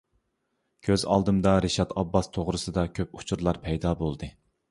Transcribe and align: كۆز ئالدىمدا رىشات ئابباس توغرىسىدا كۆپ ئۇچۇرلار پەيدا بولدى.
كۆز 0.87 1.03
ئالدىمدا 1.15 1.51
رىشات 1.65 1.93
ئابباس 2.01 2.31
توغرىسىدا 2.37 2.85
كۆپ 3.01 3.13
ئۇچۇرلار 3.19 3.63
پەيدا 3.67 3.95
بولدى. 4.01 4.31